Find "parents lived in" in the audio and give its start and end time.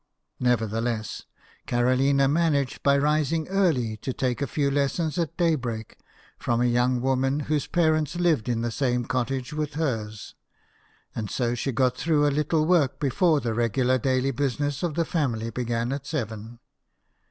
7.67-8.61